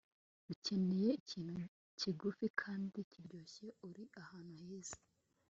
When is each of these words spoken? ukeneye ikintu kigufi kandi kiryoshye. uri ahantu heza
ukeneye 0.53 1.09
ikintu 1.19 1.55
kigufi 1.99 2.45
kandi 2.61 2.97
kiryoshye. 3.11 3.65
uri 3.87 4.03
ahantu 4.21 4.53
heza 4.67 4.97